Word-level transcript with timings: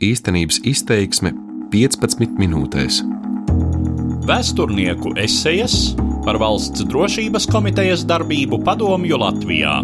Īstenības 0.00 0.62
izteiksme 0.64 1.34
15 1.68 2.38
minūtēs. 2.40 3.02
Vēsturnieku 4.24 5.12
esejas 5.20 5.74
par 6.24 6.38
valsts 6.40 6.86
drošības 6.88 7.44
komitejas 7.52 8.06
darbību 8.08 8.62
padomju 8.64 9.18
Latvijā. 9.20 9.74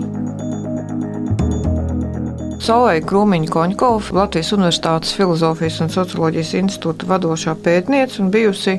Solveig 2.64 3.04
Krūmiņa 3.12 3.52
Koņkova, 3.52 4.16
Latvijas 4.16 4.54
Universitātes 4.56 5.12
Filozofijas 5.20 5.82
un 5.84 5.92
Socioloģijas 5.92 6.56
institūta 6.62 7.12
vadošā 7.12 7.52
pētniece 7.60 8.24
un 8.24 8.32
bijusi 8.32 8.78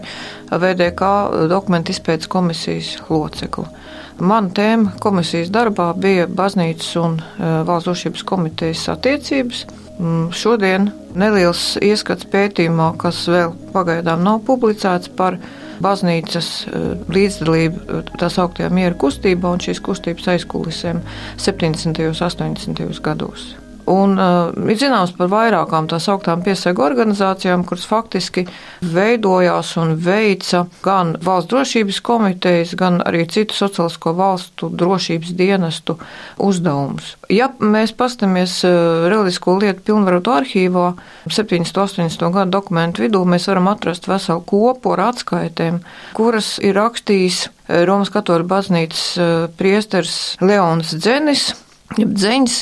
VDK 0.49 1.13
dokumentu 1.53 1.93
izpētes 1.93 2.33
komisijas 2.33 2.95
locekla. 3.13 3.69
Mana 4.17 4.49
tēma 4.49 4.97
komisijas 5.05 5.53
darbā 5.53 5.91
bija 5.93 6.25
baznīcas 6.25 6.95
un 6.97 7.21
e, 7.21 7.59
valsts 7.69 7.91
drošības 7.91 8.25
komitejas 8.25 8.89
attiecības. 8.97 9.67
Mm, 9.97 10.29
šodien 10.29 10.91
neliels 11.17 11.77
ieskats 11.81 12.27
pētījumā, 12.29 12.91
kas 13.01 13.23
vēl 13.33 13.55
pagaidām 13.73 14.21
nav 14.25 14.43
publicēts 14.45 15.09
par 15.17 15.39
baznīcas 15.81 16.49
e, 16.69 16.81
līdzdalību 17.13 17.81
e, 17.81 18.01
tā 18.21 18.29
sauktajā 18.33 18.69
miera 18.73 18.97
kustībā 18.97 19.55
un 19.57 19.63
šīs 19.63 19.81
kustības 19.81 20.29
aizkulisēm 20.35 21.01
70. 21.41 22.05
un 22.11 22.19
80. 22.29 23.01
gados. 23.01 23.55
Un 23.87 24.17
uh, 24.19 24.49
ir 24.67 24.75
zināms 24.75 25.13
par 25.15 25.29
vairākām 25.31 25.85
tā 25.87 25.95
sauktām 26.03 26.41
piesaigu 26.43 26.83
organizācijām, 26.83 27.63
kuras 27.67 27.85
faktiski 27.87 28.43
veidojās 28.83 29.69
un 29.79 29.93
veica 30.03 30.65
gan 30.83 31.13
valsts 31.23 31.47
drošības 31.53 31.99
komitejas, 32.03 32.73
gan 32.75 32.99
arī 33.07 33.23
citu 33.31 33.55
sociālisko 33.55 34.11
valstu 34.17 34.67
drošības 34.75 35.31
dienestu 35.39 35.95
uzdevumus. 36.43 37.13
Ja 37.31 37.47
mēs 37.63 37.93
pastamies 37.95 38.57
uh, 38.67 39.07
reliģisko 39.07 39.55
lietu 39.61 39.85
pilnvarotu 39.87 40.33
arhīvā 40.35 40.89
78. 41.31 42.11
gadu 42.35 42.57
dokumentu 42.57 43.05
vidū, 43.05 43.23
mēs 43.23 43.47
varam 43.47 43.71
atrast 43.71 44.09
veselu 44.11 44.43
kopu 44.51 44.97
ar 44.97 45.05
atskaitēm, 45.13 45.79
kuras 46.17 46.57
ir 46.59 46.75
rakstījis 46.75 47.39
uh, 47.47 47.85
Romas 47.87 48.11
katoļu 48.11 48.51
baznīcas 48.51 49.07
uh, 49.15 49.31
priesters 49.55 50.35
Leons 50.43 50.91
Dzenis, 50.99 51.53
Dzeņš 51.95 52.55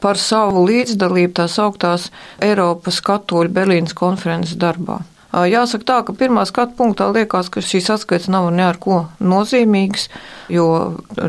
par 0.00 0.18
savu 0.18 0.64
līdzdalību 0.68 1.36
tās 1.40 1.58
augtās 1.62 2.10
Eiropas 2.42 3.00
katoļu 3.04 3.54
Berlīnas 3.56 3.96
konferences 3.96 4.58
darbā. 4.60 5.00
Jāsaka 5.30 5.86
tā, 5.86 5.96
ka 6.02 6.14
pirmā 6.18 6.42
skatu 6.48 6.74
punktā 6.74 7.06
liekas, 7.14 7.52
ka 7.54 7.62
šīs 7.62 7.86
atskaites 7.94 8.26
nav 8.32 8.48
ne 8.50 8.64
ar 8.66 8.80
ko 8.82 9.04
nozīmīgas, 9.22 10.08
jo 10.50 10.66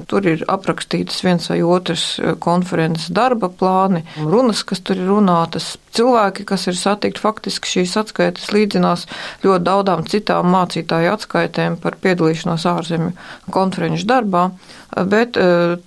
tur 0.10 0.26
ir 0.26 0.42
aprakstītas 0.50 1.22
viens 1.22 1.46
vai 1.52 1.60
otrs 1.62 2.16
konferences 2.42 3.12
darba 3.14 3.52
plāni, 3.54 4.02
runas, 4.18 4.64
kas 4.66 4.82
tur 4.82 4.98
ir 4.98 5.06
runātas, 5.12 5.76
cilvēki, 5.94 6.48
kas 6.50 6.66
ir 6.72 6.80
satikti, 6.80 7.22
faktiski 7.22 7.76
šīs 7.76 7.94
atskaites 8.02 8.50
līdzinās 8.56 9.06
ļoti 9.46 9.66
daudzām 9.70 10.06
citām 10.10 10.50
mācītāju 10.50 11.14
atskaitēm 11.14 11.78
par 11.84 12.00
piedalīšanos 12.02 12.66
ārzemju 12.74 13.14
konferenču 13.54 14.10
darbā 14.10 14.50
bet 14.92 15.38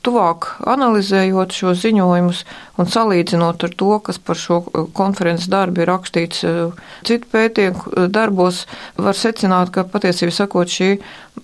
tuvāk 0.05 0.49
analizējot 0.71 1.53
šo 1.53 1.75
ziņojumus 1.77 2.45
un 2.81 2.89
salīdzinot 2.91 3.67
ar 3.67 3.75
to, 3.77 3.91
kas 4.07 4.19
par 4.19 4.41
šo 4.41 4.61
konferences 4.97 5.51
darbu 5.53 5.85
ir 5.85 5.91
rakstīts 5.93 6.45
citu 7.05 7.31
pētījumu 7.33 8.04
darbos, 8.13 8.65
var 8.97 9.17
secināt, 9.19 9.73
ka 9.75 9.87
patiesībā 9.89 10.35
sakot 10.35 10.71
šī 10.71 10.91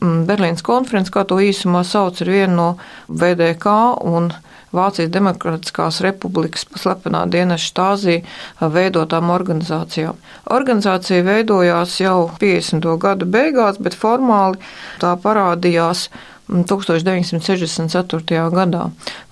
Berlīnas 0.01 0.65
konferences, 0.67 1.13
kā 1.15 1.25
to 1.29 1.41
īsumā 1.43 1.83
sauc, 1.87 2.21
ir 2.23 2.33
viena 2.37 2.55
no 2.55 2.69
VDK 3.09 3.75
un 4.07 4.31
Vācijas 4.71 5.11
Demokrātiskās 5.11 5.99
republikas 6.05 6.63
slepenā 6.79 7.25
dienas 7.31 7.65
štāzī 7.67 8.21
veidotām 8.61 9.33
organizācijām. 9.35 10.19
Organizācija 10.55 11.25
veidojās 11.27 11.97
jau 11.99 12.29
50. 12.39 12.87
gadu 13.03 13.27
beigās, 13.27 13.81
bet 13.83 13.99
formāli 13.99 14.61
tā 15.03 15.17
parādījās 15.25 16.07
1964. 16.51 18.51
gadā 18.55 18.83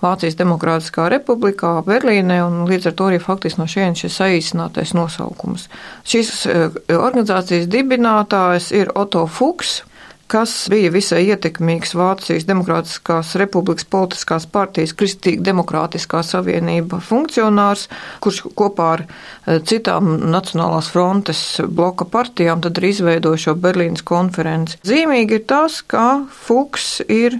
Vācijas 0.03 0.37
Demokrātiskā 0.39 1.09
republikā 1.11 1.79
Berlīnē, 1.85 2.39
un 2.45 2.63
līdz 2.69 2.91
ar 2.91 2.95
to 2.95 3.09
arī 3.09 3.19
faktiski 3.23 3.61
no 3.61 3.67
šejienes 3.69 4.05
šis 4.05 4.19
saīsinātais 4.21 4.95
nosaukums. 4.97 5.67
Šīs 6.07 6.29
eh, 6.47 6.79
organizācijas 6.95 7.69
dibinātājs 7.71 8.71
ir 8.79 8.93
Otto 8.95 9.25
Fuchs, 9.27 9.81
kas 10.29 10.53
bija 10.71 10.91
visai 10.93 11.23
ietekmīgs 11.31 11.95
Vācijas 11.97 12.45
Demokrātiskās 12.47 13.33
republikas 13.41 13.87
politiskās 13.89 14.45
partijas 14.49 14.93
Kristīga 14.97 15.43
Demokrātiskā 15.49 16.21
savienība 16.25 17.01
funkcionārs, 17.03 17.87
kurš 18.23 18.43
kopā 18.59 18.89
ar 18.97 19.05
eh, 19.05 19.59
citām 19.65 20.15
Nacionālās 20.29 20.91
frontes 20.93 21.41
bloka 21.65 22.07
partijām 22.09 22.61
tad 22.65 22.77
arī 22.81 22.93
izveidoja 22.93 23.45
šo 23.47 23.55
Berlīnas 23.59 24.05
konferenci. 24.05 24.77
Zīmīgi 24.85 25.41
ir 25.41 25.47
tas, 25.49 25.81
ka 25.81 26.05
Fuchs 26.45 26.99
ir 27.07 27.39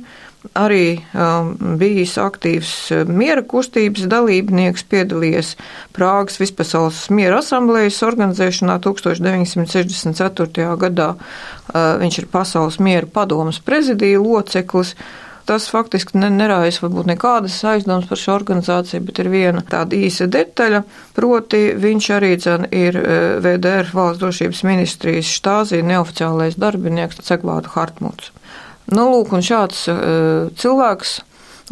arī 0.55 1.01
um, 1.11 1.77
bijis 1.79 2.16
aktīvs 2.22 2.73
uh, 2.95 3.09
miera 3.11 3.44
kustības 3.44 4.07
dalībnieks, 4.11 4.85
piedalījies 4.91 5.55
Prāgas 5.95 6.39
vispasaules 6.39 7.07
miera 7.11 7.41
asamblējas 7.44 8.00
organizēšanā 8.07 8.79
1964. 8.85 10.67
gadā. 10.79 11.09
Uh, 11.16 11.97
viņš 12.01 12.22
ir 12.22 12.29
pasaules 12.31 12.79
miera 12.79 13.07
padomas 13.07 13.59
prezidija 13.59 14.22
loceklis. 14.23 14.95
Tas 15.49 15.66
faktiski 15.66 16.19
neraisa 16.22 16.83
varbūt 16.83 17.07
nekādas 17.09 17.55
aizdomas 17.66 18.05
par 18.05 18.19
šo 18.22 18.35
organizāciju, 18.38 19.01
bet 19.07 19.19
ir 19.23 19.31
viena 19.33 19.63
tāda 19.66 19.97
īsa 19.97 20.28
detaļa, 20.29 20.83
proti 21.17 21.63
viņš 21.73 22.09
arī 22.16 22.35
dzen 22.38 22.67
ir 22.69 22.95
uh, 23.01 23.39
VDR 23.44 23.89
valsts 23.91 24.23
drošības 24.23 24.66
ministrijas 24.69 25.38
štāzī 25.39 25.81
neoficiālais 25.83 26.59
darbinieks 26.61 27.25
Cegvādu 27.25 27.73
Hartmuts. 27.75 28.31
Nu, 28.89 29.05
lūk, 29.13 29.33
un 29.38 29.45
šāds 29.45 29.85
uh, 29.91 30.50
cilvēks, 30.57 31.19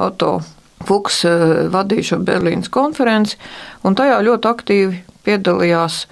Otto 0.05 0.37
Fuchs, 0.85 1.23
uh, 1.25 1.67
vadīja 1.73 2.11
šo 2.11 2.19
Berlīnas 2.25 2.69
konferenci, 2.73 3.39
un 3.87 3.97
tajā 3.97 4.19
ļoti 4.27 4.51
aktīvi 4.51 4.99
piedalījās 5.25 6.03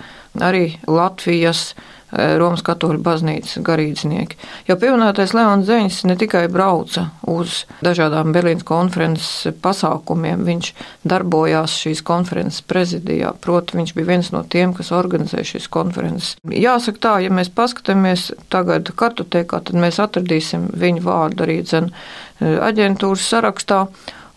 arī 0.43 0.71
Latvijas 0.89 1.69
Eh, 1.75 1.94
Romas 2.39 2.63
katoļu 2.65 3.01
baznīcas 3.03 3.59
garīdznieki. 3.65 4.37
Jo 4.69 4.77
pieminētais 4.79 5.33
Leons 5.35 5.67
Zeņš 5.67 6.01
ne 6.09 6.15
tikai 6.19 6.45
brauca 6.51 7.09
uz 7.29 7.63
dažādām 7.85 8.33
Berlīnas 8.35 8.65
konferences 8.67 9.55
pasākumiem, 9.63 10.45
viņš 10.47 10.71
darbojās 11.07 11.75
šīs 11.83 12.03
konferences 12.05 12.63
prezidijā, 12.65 13.33
proti 13.41 13.79
viņš 13.79 13.95
bija 13.97 14.11
viens 14.13 14.31
no 14.35 14.43
tiem, 14.47 14.73
kas 14.77 14.93
organizēja 14.95 15.49
šīs 15.55 15.69
konferences. 15.73 16.35
Jāsaka 16.45 17.03
tā, 17.07 17.15
ja 17.25 17.33
mēs 17.33 17.51
paskatāmies 17.55 18.29
tagad 18.53 18.91
kartotekā, 18.95 19.63
tad 19.67 19.79
mēs 19.79 19.99
atradīsim 20.03 20.69
viņu 20.75 21.05
vārdu 21.05 21.47
arī 21.47 21.61
dzen 21.65 21.91
eh, 21.91 22.59
aģentūras 22.69 23.33
sarakstā. 23.35 23.85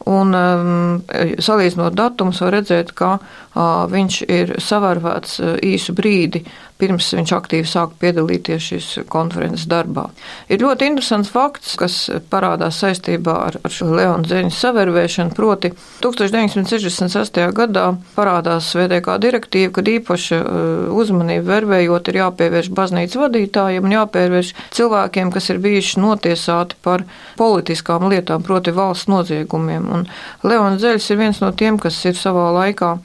Un 0.09 0.31
um, 0.33 1.01
salīdzinot 1.43 1.93
datumus, 1.99 2.39
var 2.41 2.55
redzēt, 2.55 2.95
ka 2.97 3.19
uh, 3.19 3.83
viņš 3.91 4.19
ir 4.31 4.55
savērvēts 4.63 5.35
uh, 5.43 5.51
īsu 5.69 5.93
brīdi 5.99 6.45
pirms 6.79 7.09
viņš 7.17 7.33
aktīvi 7.35 7.67
sāka 7.69 7.97
piedalīties 8.03 8.67
šīs 8.71 8.89
konferences 9.11 9.67
darbā. 9.71 10.09
Ir 10.51 10.63
ļoti 10.63 10.87
interesants 10.93 11.31
fakts, 11.33 11.75
kas 11.81 11.97
parādās 12.31 12.79
saistībā 12.83 13.35
ar, 13.49 13.59
ar 13.67 13.75
šo 13.75 13.91
Leonu 13.91 14.29
Zeņu 14.29 14.53
savērvēšanu, 14.55 15.35
proti 15.37 15.73
1968. 16.05 17.51
gadā 17.57 17.89
parādās 18.15 18.71
VDK 18.79 19.19
direktīva, 19.23 19.73
kad 19.79 19.91
īpaša 19.91 20.41
uh, 20.41 20.63
uzmanība 20.95 21.49
vervējot 21.57 22.13
ir 22.13 22.21
jāpievērš 22.23 22.73
baznīcas 22.79 23.23
vadītājiem 23.25 23.89
un 23.89 23.97
jāpievērš 23.99 24.55
cilvēkiem, 24.79 25.35
kas 25.35 25.51
ir 25.51 25.63
bijuši 25.65 26.03
notiesāti 26.05 26.79
par 26.85 27.05
politiskām 27.41 28.07
lietām, 28.13 28.47
proti 28.47 28.75
valsts 28.77 29.11
noziegumiem. 29.11 29.91
Un 29.93 30.09
Leons 30.47 30.83
Zeļs 30.83 31.11
ir 31.11 31.23
viens 31.25 31.43
no 31.43 31.51
tiem, 31.53 31.79
kas 31.83 31.99
ir 32.07 32.19
savā 32.19 32.51
laikā 32.55 32.97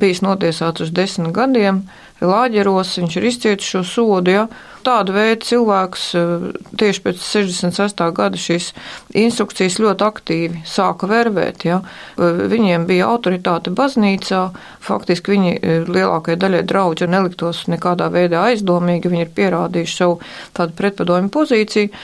bijis 0.00 0.22
notiesāts 0.24 0.84
uz 0.84 0.92
desmit 0.94 1.34
gadiem 1.36 1.82
lāģeros, 2.22 2.96
viņš 3.00 3.16
ir 3.18 3.26
izcietis 3.28 3.68
šo 3.74 3.82
sodu. 3.86 4.32
Ja? 4.32 4.44
Tādu 4.82 5.14
veidu 5.14 5.46
cilvēks 5.46 6.04
eh, 6.18 6.46
tieši 6.80 7.02
pēc 7.04 7.20
68. 7.22 8.08
gada 8.16 8.40
šīs 8.40 8.72
instrukcijas 9.18 9.78
ļoti 9.82 10.06
aktīvi 10.06 10.62
sāka 10.68 11.08
vervēt. 11.10 11.66
Ja? 11.68 11.82
Eh, 12.16 12.42
viņiem 12.52 12.86
bija 12.88 13.10
autoritāte 13.12 13.74
baznīcā, 13.74 14.42
faktiski 14.82 15.36
viņi 15.36 15.54
eh, 15.58 15.86
lielākajai 15.86 16.40
daļai 16.42 16.64
draudži 16.70 17.10
neliktos 17.10 17.66
nekādā 17.72 18.10
veidā 18.14 18.48
aizdomīgi, 18.50 19.12
viņi 19.12 19.26
ir 19.28 19.36
pierādījuši 19.38 19.96
savu 19.98 20.18
tādu 20.56 20.78
pretpadomu 20.78 21.30
pozīciju. 21.32 21.94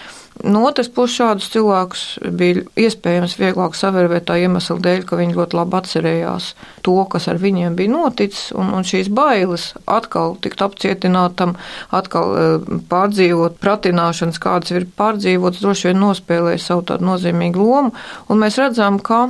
No 0.44 0.62
otras 0.68 0.86
puses, 0.92 1.16
šādus 1.18 1.48
cilvēkus 1.50 2.02
bija 2.38 2.62
iespējams 2.78 3.34
vieglāk 3.40 3.74
savērvēt 3.74 4.28
tā 4.28 4.36
iemesla 4.38 4.76
dēļ, 4.84 5.02
ka 5.08 5.18
viņi 5.18 5.34
ļoti 5.34 5.58
labi 5.58 5.78
atcerējās 5.80 6.52
to, 6.86 6.94
kas 7.10 7.26
ar 7.32 7.40
viņiem 7.42 7.74
bija 7.78 7.90
noticis, 7.90 8.52
un, 8.54 8.70
un 8.76 8.86
šīs 8.86 9.10
bailes 9.14 9.72
atkal 9.90 10.36
tikt 10.44 10.62
apcietinātam, 10.62 11.56
atkal 11.90 12.30
uh, 12.30 12.78
pārdzīvot 12.92 13.58
pratināšanas, 13.62 14.38
kādas 14.42 14.76
ir 14.76 14.86
pārdzīvotas, 14.98 15.64
droši 15.64 15.90
vien 15.90 16.02
nospēlēja 16.04 16.62
savu 16.68 16.86
tādu 16.92 17.10
nozīmīgu 17.10 17.58
lomu, 17.58 17.94
un 18.30 18.42
mēs 18.44 18.60
redzam, 18.62 19.02
ka 19.02 19.26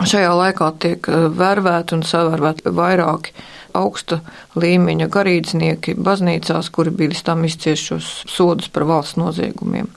šajā 0.00 0.30
laikā 0.36 0.70
tiek 0.80 1.08
e, 1.08 1.18
vērvēti 1.36 1.96
un 1.98 2.04
savērvēti 2.06 2.72
vairāki 2.72 3.34
augsta 3.76 4.20
līmeņa 4.58 5.08
garīdznieki 5.12 5.96
baznīcās, 6.00 6.70
kuri 6.72 6.92
bija 6.96 7.22
tam 7.24 7.44
izciešos 7.48 8.10
sodus 8.30 8.70
par 8.72 8.86
valsts 8.88 9.20
noziegumiem. 9.20 9.88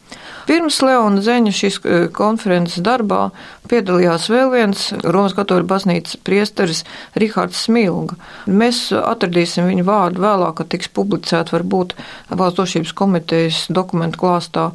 Pirms 0.46 0.78
Leona 0.86 1.22
Zeņa 1.26 1.52
šīs 1.58 1.78
e, 1.82 2.00
konferences 2.14 2.84
darbā 2.86 3.32
piedalījās 3.70 4.28
vēl 4.30 4.52
viens 4.54 4.84
Romas 5.02 5.34
katoļu 5.34 5.66
baznīcas 5.72 6.20
priesteris 6.22 6.84
Rihards 7.18 7.64
Smilga. 7.66 8.18
Mēs 8.46 8.92
atradīsim 8.96 9.66
viņu 9.66 9.88
vārdu 9.88 10.22
vēlāk, 10.22 10.54
kad 10.60 10.70
tiks 10.76 10.92
publicēt 10.94 11.50
varbūt 11.56 11.96
valsts 12.30 12.60
drošības 12.60 12.94
komitejas 13.02 13.64
dokumentu 13.74 14.22
klāstā 14.22 14.68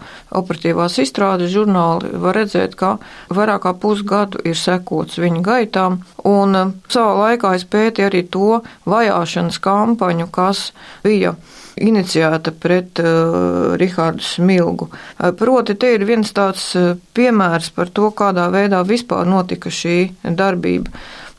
operatīvās 0.43 0.99
izstrādes 1.05 1.55
žurnāli. 1.55 2.11
Var 2.19 2.41
redzēt, 2.43 2.75
ka 2.75 2.97
vairāk 3.31 3.63
kā 3.69 3.75
pusgadu 3.79 4.43
ir 4.43 4.59
sekots 4.59 5.23
viņa 5.23 5.45
gaitām, 5.47 6.01
un 6.27 6.59
e, 6.59 6.67
savā 6.91 7.15
laikā 7.29 7.55
es 7.61 7.69
pētīju 7.71 8.11
arī 8.11 8.27
to 8.27 8.61
vajāšanas 8.91 9.63
kampaņu, 9.63 10.31
kas 10.35 10.71
bija 11.07 11.37
iniciēta 11.77 12.53
pret 12.57 13.01
uh, 13.03 13.77
Rihārdu 13.81 14.25
Smilgu. 14.25 14.91
Uh, 14.91 15.31
proti, 15.37 15.77
te 15.79 15.95
ir 15.97 16.05
viens 16.09 16.33
tāds 16.37 16.71
uh, 16.79 16.95
piemērs 17.15 17.71
par 17.77 17.93
to, 17.95 18.11
kādā 18.17 18.49
veidā 18.53 18.83
vispār 18.87 19.29
notika 19.29 19.73
šī 19.73 19.99
darbība. 20.25 20.91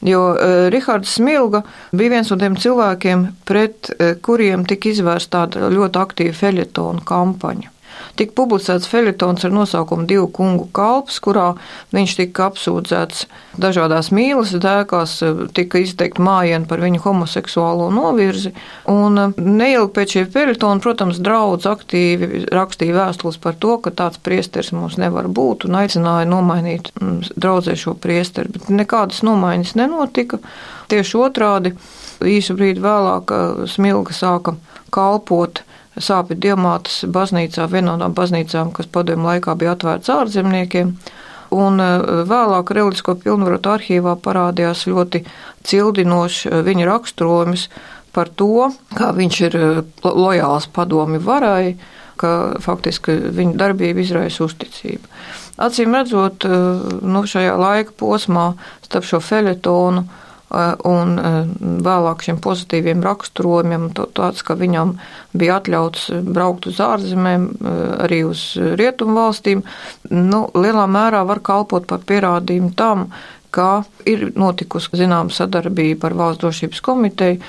Jo 0.02 0.22
uh, 0.32 0.70
Rihards 0.74 1.18
Smilga 1.20 1.62
bija 1.94 2.16
viens 2.16 2.32
no 2.32 2.40
tiem 2.42 2.56
cilvēkiem, 2.58 3.28
pret 3.46 3.92
uh, 3.94 4.16
kuriem 4.22 4.66
tika 4.70 4.90
izvērsta 4.90 5.46
tāda 5.46 5.70
ļoti 5.74 6.02
aktīva 6.02 6.40
feļetona 6.40 7.06
kampaņa 7.06 7.81
tika 8.20 8.36
publicēts 8.38 8.90
feļetons 8.92 9.46
ar 9.48 9.54
nosaukumu 9.56 10.08
Divu 10.10 10.28
kungu 10.34 10.68
kalps, 10.76 11.20
kurā 11.24 11.52
viņš 11.96 12.16
tika 12.20 12.50
apsūdzēts 12.50 13.26
dažādās 13.62 14.12
mīlas 14.16 14.54
dēkās, 14.62 15.18
tika 15.58 15.82
izteikta 15.82 16.24
mājiena 16.24 16.68
par 16.70 16.84
viņu 16.84 17.02
homoseksuālo 17.06 17.90
novirzi, 17.94 18.54
un 18.92 19.34
neilgi 19.38 19.94
pēc 19.96 20.16
šī 20.18 20.26
feļetona, 20.34 20.84
protams, 20.84 21.22
draudz 21.24 21.68
aktīvi 21.70 22.46
rakstīja 22.52 22.98
vēstules 22.98 23.40
par 23.42 23.58
to, 23.62 23.78
ka 23.84 23.94
tāds 24.04 24.22
priesteris 24.24 24.74
mums 24.76 25.00
nevar 25.02 25.30
būt, 25.32 25.68
un 25.70 25.80
aicināja 25.82 26.30
nomainīt 26.30 26.92
mm, 26.98 27.34
draudzēšo 27.36 27.96
priesteri, 28.02 28.54
bet 28.56 28.70
nekādas 28.74 29.24
nomaiņas 29.28 29.76
nenotika. 29.80 30.42
Tieši 30.92 31.18
otrādi, 31.22 31.76
īsu 32.28 32.56
brīdi 32.58 32.84
vēlāk 32.84 33.32
Smilga 33.72 34.16
sāka 34.16 34.58
kalpot 34.92 35.64
sāpju 36.00 36.38
diamātas 36.40 37.02
baznīcā, 37.12 37.68
vienā 37.72 37.98
no 38.00 38.10
baznīcām, 38.16 38.72
kas 38.76 38.88
padomu 38.92 39.28
laikā 39.28 39.56
bija 39.60 39.76
atvērts 39.76 40.12
ārzemniekiem. 40.14 40.94
Un 41.52 41.84
e, 41.84 41.88
vēlāk 42.30 42.72
reliģisko 42.72 43.18
pilnvarotu 43.26 43.74
arhīvā 43.74 44.16
parādījās 44.24 44.86
ļoti 44.88 45.26
cildinošs 45.68 46.46
e, 46.48 46.62
viņa 46.64 46.88
raksturojums 46.88 47.68
par 48.16 48.32
to, 48.40 48.70
kā 48.96 49.12
viņš 49.18 49.42
ir 49.50 49.58
e, 49.60 49.66
lojāls 50.08 50.70
padomi 50.72 51.20
varai, 51.20 51.76
ka 52.22 52.56
faktiski 52.64 53.18
viņa 53.36 53.58
darbība 53.60 54.04
izraisa 54.04 54.46
uzticību. 54.46 55.12
Acīm 55.62 55.94
redzot, 55.98 56.46
nu, 56.46 57.22
šajā 57.28 57.54
laika 57.58 57.94
posmā 57.98 58.52
starp 58.86 59.06
šo 59.10 59.20
feļetonu 59.22 60.06
un 60.88 61.18
eh, 61.20 61.36
vēlāk 61.86 62.24
šiem 62.26 62.40
pozitīviem 62.44 63.04
raksturojumiem, 63.06 63.90
tāds, 63.96 64.44
ka 64.44 64.58
viņam 64.60 64.96
bija 65.38 65.60
atļauts 65.62 66.10
braukt 66.28 66.68
uz 66.72 66.82
ārzemēm, 66.84 67.50
eh, 67.52 67.84
arī 68.08 68.24
uz 68.28 68.46
rietumu 68.58 69.18
valstīm, 69.20 69.64
nu, 70.12 70.46
lielā 70.54 70.88
mērā 70.92 71.24
var 71.28 71.44
kalpot 71.46 71.88
par 71.88 72.04
pierādījumu 72.08 72.74
tam, 72.76 73.10
ka 73.52 73.84
ir 74.08 74.30
notikusi 74.40 74.96
zināma 74.96 75.34
sadarbība 75.36 76.08
ar 76.08 76.14
Valsts 76.16 76.40
drošības 76.40 76.80
komiteju. 76.86 77.42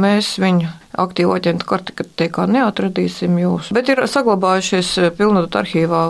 Mēs 0.00 0.30
viņu 0.40 0.70
aktīvu 0.96 1.34
aģentu 1.36 1.68
kartikā 1.68 2.46
neatradīsim 2.50 3.36
jūs, 3.40 3.70
bet 3.76 3.90
ir 3.92 4.02
saglabājušies 4.10 4.92
pilnot 5.18 5.56
arhīvā 5.60 6.02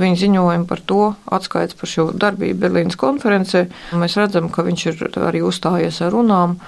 viņa 0.00 0.20
ziņojumi 0.24 0.68
par 0.70 0.82
to 0.84 1.02
atskaits 1.34 1.78
par 1.80 1.90
šo 1.90 2.08
darbību 2.12 2.60
Berlīnas 2.66 3.00
konferencē. 3.00 3.66
Mēs 3.98 4.18
redzam, 4.20 4.50
ka 4.52 4.66
viņš 4.66 4.86
ir 4.92 5.04
arī 5.24 5.44
uzstājies 5.46 6.02
ar 6.04 6.14
runām 6.14 6.58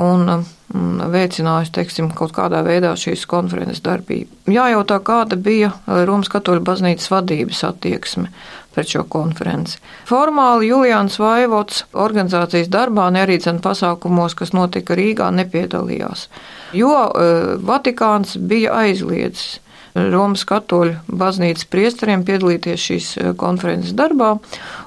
un 0.00 0.44
veicinājis, 1.12 1.70
teiksim, 1.76 2.08
kaut 2.16 2.32
kādā 2.34 2.62
veidā 2.64 2.94
šīs 2.98 3.26
konferences 3.28 3.82
darbību. 3.84 4.48
Jājautā, 4.50 4.96
kāda 5.04 5.36
bija 5.36 5.74
Romas 6.08 6.30
katoļu 6.32 6.64
baznīcas 6.64 7.10
vadības 7.12 7.60
attieksme 7.68 8.30
pret 8.74 8.90
šo 8.90 9.04
konferenci. 9.10 9.78
Formāli 10.08 10.68
Julians 10.70 11.18
Vaivots 11.22 11.84
organizācijas 11.92 12.70
darbā, 12.72 13.08
ne 13.14 13.24
arī 13.24 13.38
cen 13.42 13.60
pasākumos, 13.64 14.36
kas 14.38 14.54
notika 14.56 14.96
Rīgā, 14.98 15.30
nepiedalījās, 15.34 16.28
jo 16.76 16.94
uh, 16.94 17.54
Vatikāns 17.64 18.36
bija 18.38 18.74
aizliedzis 18.84 19.60
Romas 19.94 20.42
katoļu 20.48 20.96
baznīcas 21.06 21.68
priesteriem 21.70 22.24
piedalīties 22.26 22.86
šīs 22.88 23.10
eh, 23.20 23.30
konferences 23.38 23.94
darbā, 23.94 24.32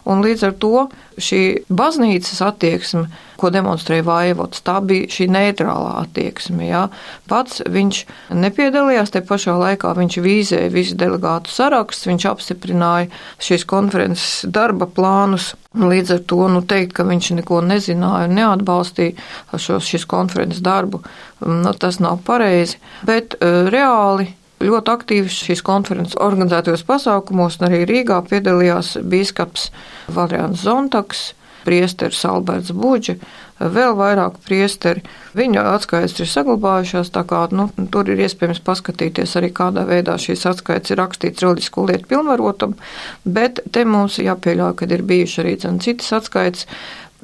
un 0.03 0.23
līdz 0.23 0.43
ar 0.49 0.55
to 0.59 0.87
šī 1.17 1.41
baznīcas 1.71 2.41
attieksme, 2.43 3.05
ko 3.39 3.49
demonstrēja 3.53 4.03
Vaivots, 4.03 4.59
tā 4.65 4.81
bija 4.83 5.07
šī 5.13 5.29
neitrālā 5.31 5.93
attieksme. 6.01 6.67
Jā. 6.67 6.83
Pats 7.29 7.61
viņš 7.63 8.01
nepiedalījās, 8.35 9.13
te 9.13 9.21
pašā 9.25 9.55
laikā 9.61 9.93
viņš 9.97 10.17
vīzēja 10.25 10.73
visu 10.73 10.97
delegātu 10.99 11.53
sarakstu, 11.53 12.11
viņš 12.11 12.25
apstiprināja 12.31 13.07
šīs 13.47 13.63
konferences 13.69 14.41
darba 14.43 14.89
plānus. 14.89 15.53
Līdz 15.77 16.15
ar 16.15 16.21
to 16.27 16.47
nu, 16.49 16.63
teikt, 16.65 16.95
ka 16.97 17.05
viņš 17.07 17.29
neko 17.37 17.61
nezināja 17.63 18.27
un 18.27 18.35
neatbalstīja 18.39 19.59
šo 19.61 19.77
šīs 19.83 20.07
konferences 20.09 20.63
darbu, 20.65 21.03
nu, 21.45 21.73
tas 21.77 22.01
nav 22.01 22.23
pareizi. 22.25 22.81
Bet 23.05 23.37
uh, 23.37 23.69
reāli 23.69 24.31
ļoti 24.63 24.93
aktīvi 24.93 25.31
šīs 25.31 25.63
konferences 25.65 26.17
organizētajos 26.23 26.85
pasākumos, 26.87 27.59
un 27.59 27.69
arī 27.69 27.83
Rīgā 27.89 28.21
piedalījās 28.29 28.95
bīskaps 29.05 29.69
Valrians 30.13 30.63
Zontaks, 30.65 31.31
priesteris 31.67 32.23
Alberts 32.27 32.71
Buģi, 32.71 33.17
vēl 33.59 33.95
vairāk 33.97 34.37
priesteri. 34.45 35.03
Viņa 35.37 35.65
atskaites 35.73 36.15
ir 36.21 36.29
saglabājušās, 36.31 37.11
tā 37.15 37.25
kā 37.27 37.41
nu, 37.51 37.67
tur 37.91 38.07
ir 38.13 38.21
iespējams 38.23 38.61
paskatīties 38.65 39.35
arī 39.39 39.51
kādā 39.55 39.83
veidā 39.89 40.15
šīs 40.21 40.45
atskaites 40.53 40.93
ir 40.93 41.01
rakstīts 41.01 41.43
reliģisko 41.43 41.87
lietu 41.89 42.11
pilnvarotam, 42.13 42.77
bet 43.25 43.59
te 43.75 43.83
mums 43.85 44.21
jāpieļauj, 44.23 44.77
ka 44.79 44.87
ir 44.87 45.03
bijuši 45.11 45.43
arī 45.43 45.57
citas 45.83 46.13
atskaites, 46.21 46.69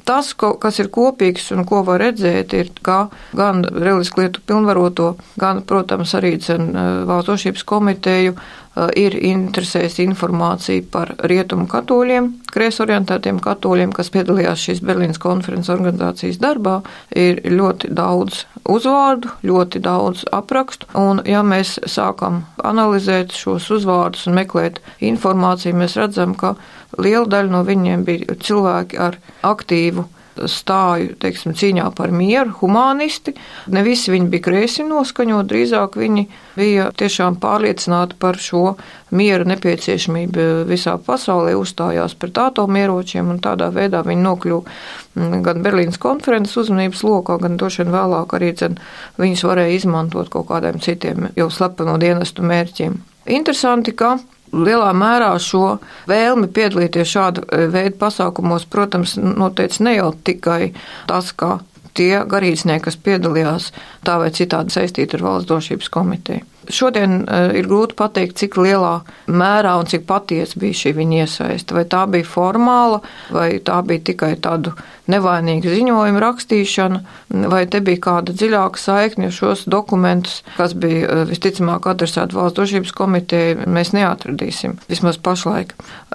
Tas, 0.04 0.34
ko, 0.36 0.52
kas 0.60 0.78
ir 0.82 0.90
kopīgs 0.92 1.46
un 1.54 1.64
ko 1.68 1.80
var 1.86 2.02
redzēt, 2.02 2.52
ir, 2.52 2.70
ka 2.84 3.06
gan 3.36 3.62
reliģisku 3.64 4.20
lietu 4.20 4.42
pilnvaroto, 4.44 5.14
gan, 5.40 5.62
protams, 5.64 6.12
arī 6.18 6.34
cen, 6.44 6.74
valsts 7.08 7.30
drošības 7.30 7.64
komiteju 7.70 8.36
ir 8.98 9.14
interesēs 9.22 10.00
informācija 10.02 10.82
par 10.90 11.14
rietumu 11.30 11.66
katoļiem, 11.70 12.30
kreisorientētiem 12.54 13.38
katoļiem, 13.42 13.92
kas 13.94 14.10
piedalījās 14.14 14.64
šīs 14.66 14.82
Berlīnas 14.86 15.20
konferences 15.22 15.72
organizācijas 15.74 16.40
darbā. 16.42 16.80
Ir 17.14 17.42
ļoti 17.46 17.92
daudz 17.94 18.44
uzvārdu, 18.70 19.30
ļoti 19.46 19.82
daudz 19.84 20.24
aprakstu, 20.34 20.88
un 20.98 21.22
ja 21.28 21.44
mēs 21.46 21.76
sākam 21.90 22.42
analizēt 22.64 23.34
šos 23.36 23.70
uzvārdus 23.78 24.26
un 24.30 24.38
meklēt 24.40 24.80
informāciju, 25.04 25.76
mēs 25.78 25.98
redzam, 26.00 26.34
ka 26.34 26.56
Liela 26.98 27.26
daļa 27.26 27.50
no 27.50 27.64
viņiem 27.66 28.04
bija 28.06 28.36
cilvēki 28.38 28.98
ar 29.02 29.16
aktīvu 29.42 30.04
stāju 30.50 31.14
teiksim, 31.22 31.54
cīņā 31.56 31.86
par 31.96 32.12
mieru, 32.14 32.52
humanisti. 32.60 33.34
Ne 33.72 33.84
visi 33.86 34.12
viņi 34.14 34.30
bija 34.32 34.44
kreisi 34.48 34.86
noskaņot, 34.86 35.46
drīzāk 35.50 35.98
viņi 36.00 36.26
bija 36.58 36.90
tiešām 36.96 37.38
pārliecināti 37.42 38.18
par 38.20 38.38
šo 38.40 38.74
miera 39.14 39.46
nepieciešamību 39.46 40.66
visā 40.68 40.96
pasaulē, 41.06 41.54
uzstājās 41.58 42.16
pret 42.18 42.38
atomieročiem 42.42 43.30
un 43.30 43.40
tādā 43.42 43.70
veidā 43.74 44.02
viņi 44.06 44.26
nokļuva 44.26 44.62
mm, 44.66 45.40
gan 45.46 45.62
Berlīnas 45.64 46.00
konferences 46.02 46.58
uzmanības 46.64 47.04
lokā, 47.06 47.38
gan 47.42 47.58
droši 47.60 47.84
vien 47.84 47.94
vēlāk 47.94 48.36
arī 48.36 48.52
dzen, 48.58 48.78
viņus 49.22 49.46
varēja 49.46 49.78
izmantot 49.78 50.30
kaut 50.34 50.50
kādiem 50.50 50.82
citiem 50.82 51.30
jau 51.38 51.50
slepeno 51.50 51.98
dienestu 52.02 52.46
mērķiem. 52.46 52.98
Interesanti, 53.34 53.94
ka 53.96 54.18
lielā 54.54 54.90
mērā 54.96 55.32
šo 55.42 55.78
vēlmi 56.10 56.48
piedalīties 56.54 57.10
šāda 57.10 57.44
e, 57.44 57.66
veida 57.72 57.96
pasākumos, 58.00 58.66
protams, 58.70 59.16
noteica 59.18 59.84
ne 59.86 59.96
jau 59.98 60.10
tikai 60.24 60.72
tas, 61.10 61.32
ka 61.36 61.58
tie 61.94 62.24
garīdznieki, 62.30 62.84
kas 62.88 62.98
piedalījās 62.98 63.70
tā 64.06 64.18
vai 64.22 64.30
citādi 64.34 64.74
saistīti 64.74 65.18
ar 65.18 65.26
valsts 65.28 65.50
drošības 65.50 65.92
komiteju. 65.94 66.53
Šodien 66.72 67.22
ir 67.56 67.68
grūti 67.68 67.96
pateikt, 67.98 68.38
cik 68.40 68.58
lielā 68.60 68.94
mērā 69.26 69.76
un 69.80 69.88
cik 69.90 70.06
patiesa 70.08 70.60
bija 70.60 70.78
šī 70.80 70.94
viņa 70.98 71.20
iesaiste. 71.24 71.76
Vai 71.76 71.84
tā 71.90 72.04
bija 72.10 72.26
formāla, 72.28 73.00
vai 73.34 73.58
tā 73.64 73.80
bija 73.86 74.04
tikai 74.12 74.34
tādu 74.42 74.74
nevainīgu 75.10 75.68
ziņojumu 75.68 76.22
rakstīšana, 76.22 77.00
vai 77.52 77.64
te 77.70 77.80
bija 77.84 78.00
kāda 78.06 78.32
dziļāka 78.32 78.80
saikne, 78.80 79.28
jo 79.28 79.36
šos 79.38 79.66
dokumentus, 79.70 80.40
kas 80.56 80.72
bija 80.80 81.26
visticamāk 81.28 81.88
adresēti 81.92 82.36
valsts 82.38 82.56
drošības 82.58 82.94
komitejai, 82.96 83.68
mēs 83.68 83.92
neatradīsim, 83.96 84.78
vismaz 84.88 85.20
pašlaik. 85.20 85.74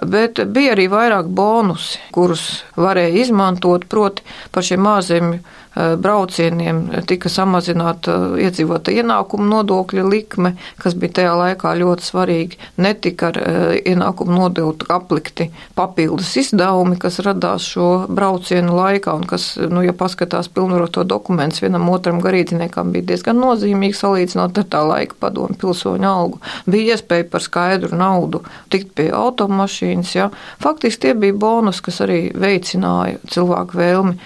Bet 0.10 0.42
bija 0.50 0.74
arī 0.74 0.90
vairāk 0.92 1.30
bonusi, 1.30 2.02
kurus 2.16 2.64
varēja 2.80 3.26
izmantot, 3.26 3.86
proti 3.92 4.26
par 4.56 4.66
šiem 4.66 4.90
ārzemju 4.98 5.42
Eh, 5.80 5.96
braucieniem 6.02 6.80
tika 7.06 7.30
samazināta 7.30 8.14
iedzīvota 8.42 8.90
ienākuma 8.90 9.46
nodokļa 9.52 10.06
likme, 10.10 10.39
kas 10.80 10.96
bija 11.00 11.20
tajā 11.20 11.34
laikā 11.40 11.74
ļoti 11.80 12.06
svarīgi. 12.06 12.60
Netika 12.82 13.30
ar 13.32 13.40
eh, 13.42 13.76
ienākuma 13.92 14.38
nodokļu 14.38 14.90
aplikti 14.94 15.50
papildus 15.78 16.32
izdevumi, 16.42 16.98
kas 17.02 17.20
radās 17.26 17.68
šo 17.74 17.90
braucienu 18.08 18.76
laikā 18.78 19.16
un 19.20 19.26
kas, 19.30 19.52
nu, 19.60 19.84
ja 19.86 19.94
paskatās 19.98 20.52
pilnvaroto 20.54 21.04
dokumentus, 21.08 21.64
vienam 21.64 21.90
otram 21.92 22.22
garīdziniekam 22.24 22.94
bija 22.96 23.12
diezgan 23.14 23.40
nozīmīgi 23.42 23.98
salīdzinot 24.00 24.58
ar 24.64 24.70
tā 24.72 24.84
laika 24.88 25.20
padomu 25.20 25.58
pilsoņu 25.60 26.10
algu. 26.10 26.42
Bija 26.70 26.96
iespēja 26.96 27.28
par 27.32 27.46
skaidru 27.46 27.98
naudu 28.00 28.44
tikt 28.74 28.94
pie 28.98 29.10
automašīnas. 29.16 30.16
Ja. 30.16 30.30
Faktiski 30.62 31.08
tie 31.08 31.16
bija 31.18 31.36
bonus, 31.40 31.82
kas 31.86 32.02
arī 32.06 32.30
veicināja 32.36 33.20
cilvēku 33.32 33.80
vēlmi 33.80 34.18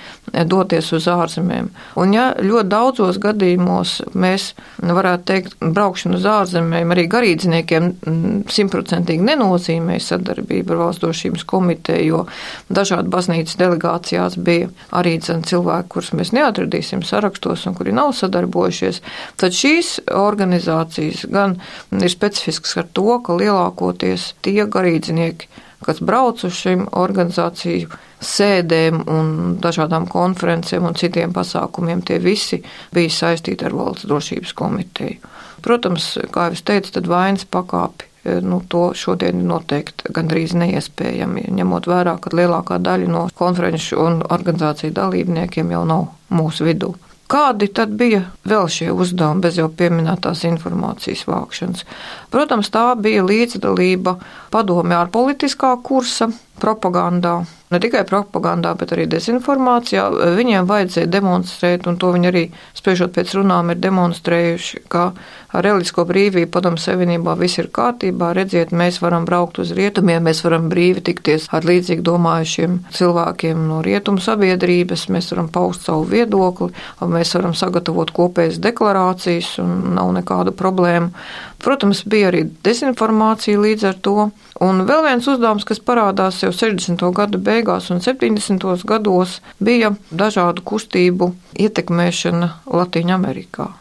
doties 0.50 0.90
uz 0.96 1.08
ārzemēm. 1.12 1.70
Un 2.00 2.14
ja 2.16 2.30
ļoti 2.40 2.70
daudzos 2.72 3.20
gadījumos 3.22 4.00
mēs 4.18 4.54
varētu 4.82 5.28
teikt, 5.30 5.58
braukšana 6.04 6.18
uz 6.20 6.26
ārzemēm 6.28 6.92
arī 6.92 7.06
garīdzniekiem 7.08 7.86
simtprocentīgi 8.52 9.24
nenozīmē 9.24 10.00
sadarbību 10.00 10.74
ar 10.74 10.82
valsts 10.82 11.02
drošības 11.04 11.44
komiteju, 11.48 12.04
jo 12.08 12.26
dažādi 12.70 13.10
baznīcas 13.10 13.58
delegācijās 13.58 14.38
bija 14.38 14.70
arī 14.92 15.20
cilvēki, 15.22 15.90
kurus 15.90 16.14
mēs 16.14 16.34
neatradīsim 16.34 17.04
sarakstos 17.04 17.66
un 17.68 17.76
kuri 17.76 17.94
nav 17.94 18.14
sadarbojušies, 18.14 19.02
tad 19.38 19.54
šīs 19.54 20.00
organizācijas 20.12 21.26
gan 21.32 21.60
ir 21.92 22.10
specifiskas 22.12 22.78
ar 22.78 22.88
to, 22.92 23.20
ka 23.24 23.38
lielākoties 23.38 24.34
tie 24.44 24.66
garīdznieki, 24.66 25.48
kas 25.84 26.00
brauc 26.00 26.44
uz 26.44 26.56
šīm 26.56 26.88
organizāciju 26.92 27.90
sēdēm 28.24 29.04
un 29.12 29.58
dažādām 29.60 30.08
konferencēm 30.08 30.86
un 30.88 30.96
citiem 30.96 31.34
pasākumiem, 31.36 32.04
tie 32.08 32.20
visi 32.24 32.62
bija 32.94 33.12
saistīti 33.12 33.68
ar 33.68 33.76
valsts 33.76 34.08
drošības 34.08 34.56
komiteju. 34.56 35.34
Protams, 35.64 36.18
kā 36.34 36.50
jau 36.50 36.58
es 36.58 36.66
teicu, 36.68 36.92
tad 36.98 37.08
vainas 37.08 37.46
pakāpi. 37.48 38.10
E, 38.24 38.38
nu, 38.44 38.62
to 38.72 38.90
šodien 38.96 39.42
ir 39.42 39.48
noteikti 39.48 40.12
gandrīz 40.16 40.56
neiespējami, 40.60 41.48
ņemot 41.60 41.88
vērā, 41.92 42.18
ka 42.24 42.32
lielākā 42.36 42.80
daļa 42.84 43.10
no 43.12 43.24
konferenču 43.40 44.00
un 44.04 44.22
organizāciju 44.24 44.96
dalībniekiem 44.96 45.74
jau 45.76 45.84
nav 45.88 46.08
mūsu 46.32 46.68
vidū. 46.68 46.94
Kādi 47.34 47.70
tad 47.74 47.96
bija 47.98 48.20
vēl 48.46 48.68
šie 48.70 48.92
uzdevumi 48.94 49.42
bez 49.42 49.56
jau 49.58 49.70
pieminētās 49.72 50.44
informācijas 50.46 51.24
vākšanas? 51.26 51.86
Protams, 52.30 52.70
tā 52.70 52.92
bija 53.00 53.24
līdzdalība 53.26 54.18
padomē 54.54 55.00
ārpolitiskā 55.00 55.72
kursa 55.88 56.30
propagandā, 56.64 57.42
ne 57.74 57.80
tikai 57.84 58.04
propagandā, 58.08 58.74
bet 58.80 58.94
arī 58.96 59.08
dezinformācijā. 59.12 60.06
Viņiem 60.38 60.68
vajadzēja 60.70 61.10
demonstrēt, 61.12 61.88
un 61.90 61.98
to 62.00 62.12
viņi 62.16 62.30
arī, 62.30 62.44
spriežot 62.78 63.14
pēc 63.16 63.34
runām, 63.40 63.74
ir 63.74 63.82
demonstrējuši, 63.84 64.84
ka 64.94 65.10
ar 65.54 65.66
reliģisko 65.66 66.06
brīvību 66.10 66.52
padomu 66.54 66.82
savienībā 66.82 67.36
viss 67.40 67.60
ir 67.62 67.70
kārtībā. 67.74 68.32
Redziet, 68.38 68.74
mēs 68.74 69.00
varam 69.04 69.26
braukt 69.30 69.60
uz 69.64 69.74
rietumiem, 69.78 70.24
mēs 70.26 70.44
varam 70.46 70.70
brīvi 70.72 71.04
tikties 71.10 71.50
ar 71.54 71.68
līdzīgi 71.70 72.06
domājušiem 72.06 72.80
cilvēkiem 72.94 73.66
no 73.70 73.82
rietumu 73.86 74.24
sabiedrības, 74.24 75.08
mēs 75.14 75.32
varam 75.34 75.50
paust 75.54 75.90
savu 75.90 76.08
viedokli, 76.10 76.72
mēs 77.02 77.36
varam 77.38 77.58
sagatavot 77.58 78.14
kopējas 78.16 78.62
deklarācijas 78.64 79.58
un 79.64 79.96
nav 79.98 80.14
nekādu 80.20 80.56
problēmu. 80.58 81.14
Protams, 81.64 82.02
bija 82.10 82.28
arī 82.28 82.44
dezinformācija 82.66 83.60
līdz 83.60 83.86
ar 83.88 84.00
to. 84.04 84.18
Un 84.64 84.86
vēl 84.88 85.02
viens 85.04 85.26
uzdevums, 85.28 85.66
kas 85.68 85.82
parādās 85.84 86.38
jau 86.40 86.54
60. 86.56 87.02
gadu 87.18 87.40
beigās 87.44 87.90
un 87.92 88.00
70. 88.04 88.64
gados, 88.88 89.42
bija 89.60 89.92
dažādu 90.12 90.64
kustību 90.64 91.34
ietekmēšana 91.60 92.50
Latvijā. 92.74 93.18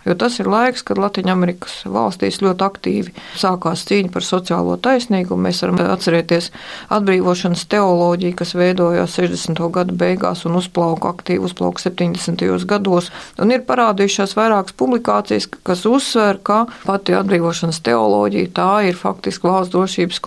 Jo 0.06 0.14
tas 0.18 0.38
ir 0.40 0.48
laiks, 0.50 0.82
kad 0.86 0.98
Latvijas 0.98 1.76
valstīs 1.86 2.40
ļoti 2.42 2.66
aktīvi 2.66 3.14
sākās 3.38 3.84
cīņa 3.88 4.10
par 4.12 4.26
sociālo 4.26 4.76
taisnīgumu. 4.82 5.46
Mēs 5.46 5.62
varam 5.64 5.80
atcerēties 5.84 6.50
atbrīvošanas 6.92 7.64
teoloģiju, 7.72 8.36
kas 8.38 8.54
veidojās 8.58 9.16
60. 9.20 9.62
gadu 9.76 9.96
beigās 9.98 10.44
un 10.48 10.58
uzplauka 10.58 11.12
aktīvi, 11.12 11.44
uzplauka 11.46 11.84
70. 11.84 12.66
gados. 12.68 13.12
Un 13.38 13.54
ir 13.54 13.64
parādījušās 13.68 14.34
vairākas 14.38 14.76
publikācijas, 14.78 15.48
kas 15.62 15.86
uzsver, 15.88 16.40
ka 16.42 16.64
pati 16.84 17.16
atbrīvošanas 17.16 17.82
teoloģija 17.86 18.52
tā 18.56 18.70
ir 18.90 18.98
faktiski 18.98 19.48
valsts 19.48 19.72
drošības 19.76 20.22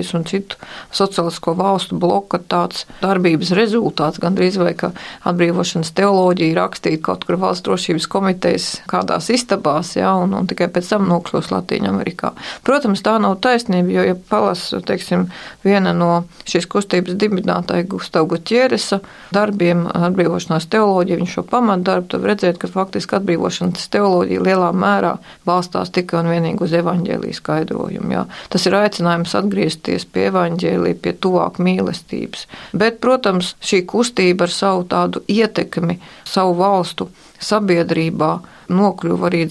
komitejas 0.00 0.14
un 0.14 0.24
citu 0.24 0.56
sociālisko 0.92 1.54
valstu 1.56 1.98
bloka 1.98 2.38
tāds 2.38 2.86
darbības 3.02 3.52
rezultāts, 3.56 4.20
gandrīz 4.20 4.58
vai 4.58 4.74
ka 4.74 4.92
atbrīvošanas 5.24 5.92
teoloģija 5.94 6.56
rakstīja 6.56 6.70
rakstīt 6.70 7.02
kaut 7.02 7.24
kur 7.24 7.38
valsts 7.38 7.64
drošības 7.64 8.06
komitejas 8.08 8.82
kādās 8.88 9.30
istabās, 9.30 9.96
ja, 9.96 10.14
un, 10.14 10.34
un 10.34 10.46
tikai 10.46 10.68
pēc 10.68 10.88
tam 10.90 11.08
nokļūst 11.08 11.52
Latvijā 11.52 11.90
Amerikā. 11.90 12.32
Protams, 12.64 13.02
tā 13.02 13.18
nav 13.20 13.38
taisnība, 13.40 13.90
jo, 13.90 14.04
ja 14.04 14.14
palasu, 14.14 14.80
teiksim, 14.80 15.28
viena 15.64 15.92
no 15.92 16.24
šīs 16.46 16.66
kustības 16.70 17.16
dibinātāja 17.16 17.86
Gustav 17.88 18.26
Gutieresa 18.30 19.00
darbiem 19.32 19.86
atbrīvošanās 19.88 20.68
teoloģija, 20.70 21.20
viņš 21.20 21.36
šo 21.36 21.44
pamatdarbu, 21.50 22.08
tad 22.14 22.26
redzēt, 22.26 22.58
ka 22.60 22.70
faktiski 22.70 23.18
atbrīvošanas 23.18 23.88
teoloģija 23.92 24.44
lielā 24.46 24.72
mērā 24.72 25.16
balstās 25.46 25.92
tikai 25.94 26.22
un 26.22 26.32
vienīgi 26.32 26.64
uz 26.64 26.74
evaņģēlijas 26.80 27.40
skaidrojumu. 27.42 28.14
Ja. 28.14 28.26
Tas 28.50 28.66
ir 28.66 28.76
aicinājums 28.78 29.34
atgriezties 29.38 29.79
pie 30.12 30.28
evaņģēlija, 30.30 31.00
pie 31.02 31.14
tuvāk 31.22 31.58
mīlestības. 31.62 32.46
Bet, 32.72 33.00
protams, 33.04 33.54
šī 33.64 33.84
kustība 33.90 34.46
ar 34.48 34.54
savu 34.54 34.86
tādu 34.90 35.24
ietekmi, 35.28 35.98
savu 36.28 36.56
valstu 36.60 37.10
sabiedrībā 37.40 38.32
nokļuva 38.70 39.30
arī 39.30 39.44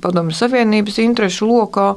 padomju 0.00 0.36
Savienības 0.36 1.00
interešu 1.02 1.48
lokā, 1.50 1.88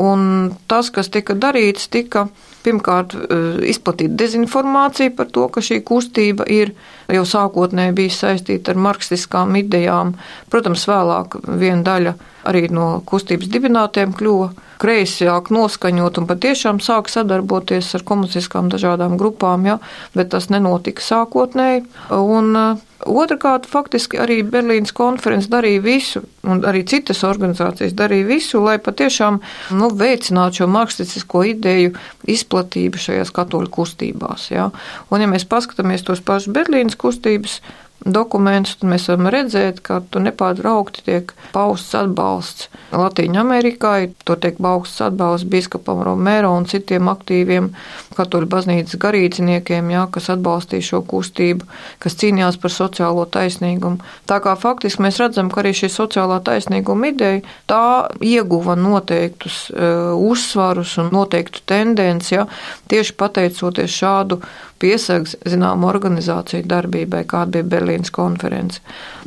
un 0.00 0.52
tas, 0.70 0.90
kas 0.94 1.10
tika 1.10 1.34
darīts, 1.34 1.88
tika 1.90 2.28
pirmkārt 2.64 3.14
eh, 3.16 3.64
izplatīt 3.70 4.14
dezinformāciju 4.18 5.14
par 5.18 5.30
to, 5.34 5.48
ka 5.52 5.62
šī 5.64 5.80
kustība 5.86 6.46
ir 6.50 6.72
jau 7.12 7.24
sākotnēji 7.28 7.96
bijis 7.98 8.20
saistīta 8.22 8.72
ar 8.72 8.80
marksistiskām 8.88 9.56
idejām. 9.60 10.14
Protams, 10.52 10.86
vēlāk 10.88 11.38
viena 11.44 11.82
daļa 11.86 12.14
arī 12.48 12.68
no 12.72 12.88
kustības 13.08 13.50
dibinātiem 13.52 14.14
kļuva 14.16 14.52
kreisāk 14.84 15.48
noskaņot 15.54 16.20
un 16.20 16.28
patiešām 16.28 16.80
sāk 16.84 17.08
sadarboties 17.12 17.94
ar 17.96 18.04
komunistiskām 18.06 18.68
dažādām 18.72 19.16
grupām, 19.20 19.64
ja, 19.68 19.78
bet 20.16 20.34
tas 20.34 20.50
nenotika 20.52 21.04
sākotnēji. 21.04 21.86
Un, 22.20 22.52
uh, 22.52 22.90
Otrakārt, 23.04 23.66
faktiski 23.68 24.16
arī 24.20 24.38
Berlīnas 24.48 24.94
konferences 24.96 25.50
darīja 25.52 25.82
visu, 25.84 26.22
un 26.48 26.62
arī 26.64 26.84
citas 26.88 27.20
organizācijas 27.26 27.92
darīja 27.96 28.28
visu, 28.30 28.62
lai 28.64 28.78
patiešām 28.80 29.40
nu, 29.76 29.90
veicinātu 29.92 30.62
šo 30.62 30.68
marksistisko 30.72 31.42
ideju 31.50 31.92
izplatību 32.30 33.00
šajās 33.04 33.32
katoļu 33.36 33.72
kustībās. 33.76 34.48
Ja. 34.54 34.70
Un, 35.10 35.20
ja 35.20 35.28
mēs 35.28 35.44
paskatāmies 35.50 36.06
tos 36.06 36.24
pašus 36.24 36.54
Berlīnas 36.56 36.96
kustības 36.96 37.60
dokumentus, 38.04 38.76
tad 38.80 38.90
mēs 38.92 39.08
varam 39.08 39.28
redzēt, 39.32 39.80
ka 39.84 40.00
tur 40.10 40.24
nepārtraukti 40.26 41.04
tiek 41.06 41.32
pausts 41.54 41.94
atbalsts 41.96 42.68
Latvijai 42.94 43.40
Amerikai, 43.40 44.10
tur 44.24 44.38
tiek 44.42 44.58
pausts 44.62 45.02
atbalsts 45.02 45.48
biskupam 45.50 46.02
Romero 46.06 46.52
un 46.54 46.66
citiem 46.68 47.08
aktīviem 47.10 47.70
katoļu 48.14 48.48
baznīcas 48.50 48.98
garīdziniekiem, 49.00 49.88
jā, 49.94 50.04
kas 50.14 50.30
atbalstīja 50.34 50.88
šo 50.90 51.00
kustību, 51.08 51.66
kas 52.02 52.18
cīnījās 52.20 52.60
par 52.62 52.74
sociālo 52.74 53.24
taisnīgumu. 53.26 53.98
Tā 54.30 54.38
kā 54.44 54.54
faktiski 54.58 55.02
mēs 55.04 55.18
redzam, 55.22 55.50
ka 55.50 55.64
arī 55.64 55.74
šī 55.74 55.90
sociālā 55.92 56.38
taisnīguma 56.44 57.10
ideja 57.10 57.42
tā 57.70 57.84
ieguva 58.22 58.76
noteiktus 58.78 59.64
uh, 59.72 60.12
uzsvarus 60.14 60.98
un 61.02 61.10
noteiktu 61.14 61.64
tendenci, 61.66 62.36
jā, 62.36 62.46
tieši 62.92 63.16
pateicoties 63.18 63.98
šādu 63.98 64.40
piesags 64.82 65.36
zinām 65.48 65.86
organizāciju 65.88 66.66
darbībai, 66.68 67.22
kāda 67.28 67.58
bija 67.58 67.70
Berlīna 67.74 67.93
Berlīnas 67.94 68.12
konferenci. 68.12 68.80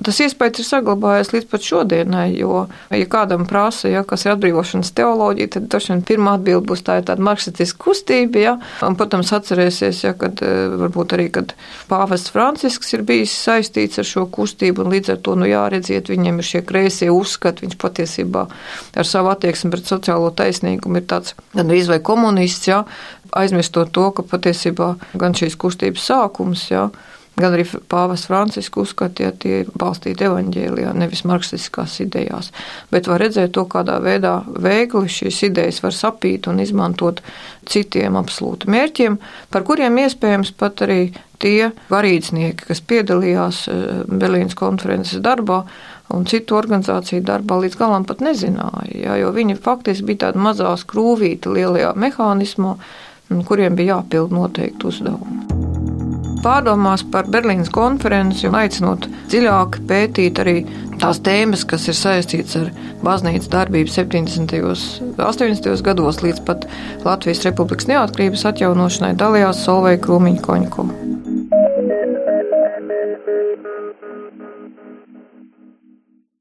Tas 0.04 0.20
iespējas 0.22 0.62
ir 0.62 0.68
saglabājies 0.68 1.32
līdz 1.34 1.48
pat 1.50 1.64
šodienai, 1.66 2.28
jo, 2.38 2.68
ja 2.92 3.08
kādam 3.10 3.48
prasa, 3.48 3.90
ja, 3.90 4.04
kas 4.04 4.26
ir 4.26 4.34
atbrīvošanas 4.36 4.92
teoloģija, 4.98 5.50
tad 5.56 5.70
droši 5.72 5.94
vien 5.94 6.04
pirmā 6.06 6.36
atbilde 6.38 6.68
būs 6.68 6.84
tā 6.86 7.00
tāda 7.02 7.24
marksistiska 7.24 7.80
kustība, 7.82 8.40
ja, 8.42 8.54
un, 8.86 8.98
protams, 9.00 9.32
atcerēsies, 9.34 10.04
ja, 10.04 10.14
kad 10.18 10.42
varbūt 10.42 11.18
arī, 11.18 11.30
kad 11.34 11.56
pāvests 11.90 12.34
Francisks 12.34 12.94
ir 12.94 13.06
bijis 13.08 13.34
saistīts 13.34 14.00
ar 14.02 14.08
šo 14.08 14.28
kustību, 14.30 14.86
un 14.86 14.94
līdz 14.94 15.16
ar 15.16 15.22
to, 15.26 15.36
nu 15.40 15.50
jā, 15.50 15.66
redziet, 15.74 16.12
viņiem 16.14 16.42
ir 16.42 16.50
šie 16.52 16.64
kreisie 16.68 17.10
uzskati, 17.14 17.66
viņš 17.66 17.78
patiesībā 17.82 18.46
ar 18.98 19.08
savu 19.08 19.32
attieksmi 19.34 19.74
pret 19.74 19.90
sociālo 19.90 20.30
taisnīgumu 20.36 21.02
ir 21.02 21.10
tāds 21.10 21.38
gan 21.56 21.74
izvai 21.74 22.00
komunists, 22.04 22.70
ja, 22.70 22.84
aizmirstot 23.36 23.92
to, 23.96 24.10
ka 24.16 24.26
patiesībā 24.26 24.94
gan 25.20 25.36
šīs 25.38 25.58
kustības 25.60 26.06
sākums, 26.12 26.70
ja, 26.72 26.88
gan 27.38 27.54
arī 27.54 27.66
Pāvils 27.90 28.26
Francisks 28.30 28.82
uzskatīja, 28.82 29.32
tie 29.42 29.62
ir 29.62 29.70
balstīti 29.78 30.26
evaņģēlijā, 30.28 30.94
nevis 30.98 31.24
marksistiskās 31.30 32.00
idejās. 32.04 32.52
Bet 32.94 33.10
var 33.10 33.22
redzēt 33.22 33.54
to, 33.58 33.68
kādā 33.70 34.00
veidā 34.04 34.40
veikli 34.48 35.12
šīs 35.12 35.44
idejas 35.52 35.82
var 35.86 35.96
sapīt 35.96 36.50
un 36.50 36.62
izmantot 36.64 37.22
citiem 37.70 38.18
absolūti 38.18 38.72
mērķiem, 38.74 39.20
par 39.54 39.68
kuriem 39.68 40.00
iespējams 40.06 40.54
pat 40.58 40.86
arī 40.88 41.02
tie 41.42 41.70
garīdznieki, 41.92 42.66
kas 42.72 42.82
piedalījās 42.90 43.62
eh, 43.70 43.86
Berlīnas 44.10 44.58
konferences 44.58 45.22
darbā, 45.22 45.64
un 46.16 46.26
citu 46.30 46.56
organizāciju 46.58 47.22
darbā 47.28 47.60
līdz 47.62 47.78
galam 47.78 48.08
pat 48.08 48.24
nezināja, 48.24 48.96
jā, 48.96 49.20
jo 49.22 49.34
viņi 49.36 49.60
faktiski 49.62 50.08
bija 50.12 50.28
tāda 50.28 50.42
mazā 50.50 50.72
skrūvīta 50.80 51.52
lielajā 51.54 51.94
mehānismā, 52.00 52.78
kuriem 53.48 53.76
bija 53.76 53.98
jāpild 53.98 54.34
noteikti 54.34 54.88
uzdevumi 54.88 55.57
pārdomās 56.44 57.04
par 57.12 57.28
Berlīnas 57.32 57.72
konferenci 57.74 58.48
un 58.50 58.58
aicinot 58.60 59.08
dziļāk 59.32 59.80
pētīt 59.90 60.42
arī 60.44 60.56
tās 61.02 61.22
tēmas, 61.26 61.66
kas 61.70 61.88
ir 61.90 61.98
saistītas 61.98 62.58
ar 62.62 62.72
baznīcas 63.06 63.52
darbību 63.54 63.94
70. 63.94 64.58
un 64.64 65.14
80. 65.28 65.84
gados 65.86 66.24
līdz 66.24 66.44
pat 66.48 66.66
Latvijas 67.06 67.46
Republikas 67.48 67.90
neatkarības 67.92 68.48
atjaunošanai 68.52 69.14
dalījās 69.20 69.66
Solveig 69.66 70.02
Krūmiņa 70.06 70.46
Koņkuma. 70.48 71.04